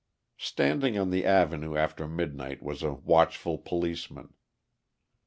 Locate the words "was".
2.63-2.81